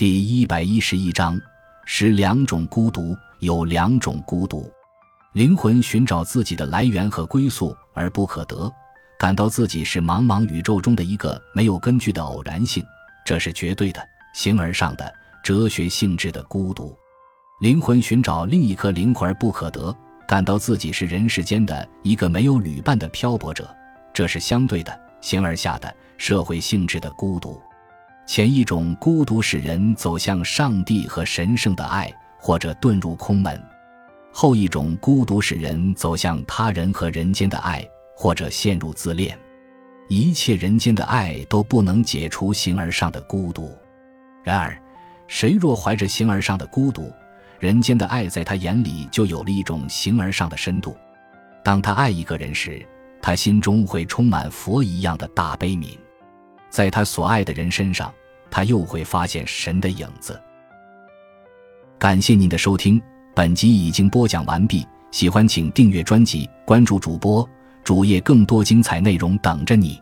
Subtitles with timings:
[0.00, 1.38] 第一百一十一章：
[1.84, 4.72] 十两种孤独，有两种孤独。
[5.34, 8.72] 灵魂寻找自己的来源和归宿而不可得，
[9.18, 12.82] 感到自己是茫茫宇宙中的一个没有根据的偶然性，
[13.26, 14.00] 这是绝对的、
[14.32, 15.12] 形而上的、
[15.44, 16.96] 哲学性质的孤独。
[17.60, 19.94] 灵魂寻找另一颗灵魂而不可得，
[20.26, 23.68] 感到自己是人世间的一个没有旅伴的漂泊者，
[24.14, 27.60] 这是相对的、形而下的、社会性质的孤独。
[28.30, 33.58] 前一种孤独使人走向上帝和神圣的爱，或者遁入空门；
[34.32, 39.36] 后一种孤独使人走向他人和人间的爱，或者陷入自恋。
[40.08, 43.76] 一切人间的爱都不能解除形而上的孤独。
[44.44, 44.80] 然而，
[45.26, 47.12] 谁若怀着形而上的孤独，
[47.58, 50.96] 人间的爱在他眼里就有了一种形而上的深度。
[51.64, 52.80] 当他爱一个人时，
[53.20, 55.98] 他心中会充满佛一样的大悲悯，
[56.70, 58.14] 在他所爱的人身上。
[58.50, 60.40] 他又会发现神的影子。
[61.98, 63.00] 感谢您的收听，
[63.34, 64.86] 本集已经播讲完毕。
[65.10, 67.48] 喜欢请订阅专辑，关注主播
[67.82, 70.00] 主页，更多精彩内容等着你。